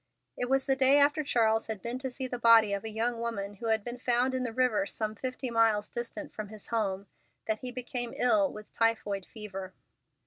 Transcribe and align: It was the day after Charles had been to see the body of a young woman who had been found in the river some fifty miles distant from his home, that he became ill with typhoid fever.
It 0.35 0.49
was 0.49 0.65
the 0.65 0.75
day 0.75 0.97
after 0.97 1.23
Charles 1.23 1.67
had 1.67 1.79
been 1.79 1.99
to 1.99 2.09
see 2.09 2.25
the 2.27 2.39
body 2.39 2.73
of 2.73 2.83
a 2.83 2.89
young 2.89 3.19
woman 3.19 3.57
who 3.57 3.67
had 3.67 3.83
been 3.83 3.99
found 3.99 4.33
in 4.33 4.41
the 4.41 4.51
river 4.51 4.87
some 4.87 5.13
fifty 5.13 5.51
miles 5.51 5.89
distant 5.89 6.33
from 6.33 6.47
his 6.49 6.69
home, 6.69 7.05
that 7.45 7.59
he 7.59 7.71
became 7.71 8.15
ill 8.17 8.51
with 8.51 8.73
typhoid 8.73 9.27
fever. 9.27 9.75